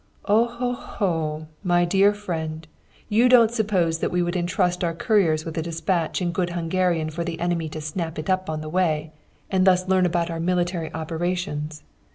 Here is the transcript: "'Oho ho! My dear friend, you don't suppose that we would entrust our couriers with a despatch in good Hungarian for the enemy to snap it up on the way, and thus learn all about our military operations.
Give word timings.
"'Oho 0.25 0.71
ho! 0.73 1.47
My 1.63 1.85
dear 1.85 2.11
friend, 2.11 2.67
you 3.07 3.29
don't 3.29 3.51
suppose 3.51 3.99
that 3.99 4.09
we 4.09 4.23
would 4.23 4.35
entrust 4.35 4.83
our 4.83 4.95
couriers 4.95 5.45
with 5.45 5.59
a 5.59 5.61
despatch 5.61 6.23
in 6.23 6.31
good 6.31 6.49
Hungarian 6.49 7.11
for 7.11 7.23
the 7.23 7.39
enemy 7.39 7.69
to 7.69 7.81
snap 7.81 8.17
it 8.17 8.27
up 8.27 8.49
on 8.49 8.61
the 8.61 8.67
way, 8.69 9.11
and 9.51 9.67
thus 9.67 9.87
learn 9.87 10.05
all 10.05 10.09
about 10.09 10.31
our 10.31 10.39
military 10.39 10.91
operations. 10.95 11.83